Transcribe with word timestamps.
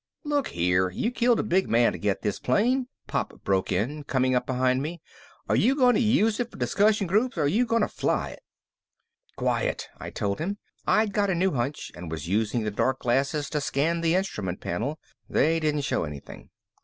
"Look 0.23 0.47
here, 0.47 0.89
you 0.89 1.11
killed 1.11 1.39
a 1.39 1.43
big 1.43 1.69
man 1.69 1.91
to 1.91 1.99
get 1.99 2.23
this 2.23 2.39
plane," 2.39 2.87
Pop 3.05 3.43
broke 3.43 3.71
in, 3.71 4.03
coming 4.05 4.33
up 4.33 4.47
behind 4.47 4.81
me. 4.81 4.99
"Are 5.47 5.55
you 5.55 5.75
going 5.75 5.93
to 5.93 6.01
use 6.01 6.39
it 6.39 6.49
for 6.49 6.57
discussion 6.57 7.05
groups 7.05 7.37
or 7.37 7.43
are 7.43 7.47
you 7.47 7.67
going 7.67 7.83
to 7.83 7.87
fly 7.87 8.29
it?" 8.31 8.41
"Quiet," 9.35 9.89
I 9.99 10.09
told 10.09 10.39
him. 10.39 10.57
I'd 10.87 11.13
got 11.13 11.29
a 11.29 11.35
new 11.35 11.51
hunch 11.51 11.91
and 11.93 12.09
was 12.09 12.27
using 12.27 12.63
the 12.63 12.71
dark 12.71 12.97
glasses 13.01 13.47
to 13.51 13.61
scan 13.61 14.01
the 14.01 14.15
instrument 14.15 14.59
panel. 14.59 14.97
They 15.29 15.59
didn't 15.59 15.81
show 15.81 16.03
anything. 16.03 16.49